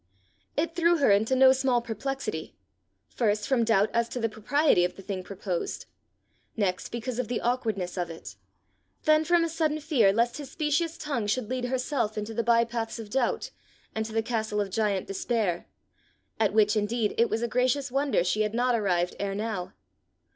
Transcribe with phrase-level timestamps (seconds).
[0.57, 2.55] It threw her into no small perplexity
[3.07, 5.85] first from doubt as to the propriety of the thing proposed,
[6.57, 8.35] next because of the awkwardness of it,
[9.03, 12.97] then from a sudden fear lest his specious tongue should lead herself into the bypaths
[12.97, 13.51] of doubt,
[13.93, 15.67] and to the castle of Giant Despair
[16.39, 19.71] at which, indeed, it was a gracious wonder she had not arrived ere now.